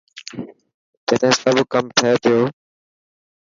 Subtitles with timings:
[1.07, 2.39] چڏهن سب ڪم ٿي پيو.